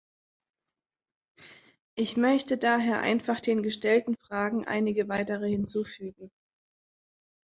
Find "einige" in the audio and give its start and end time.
4.65-5.07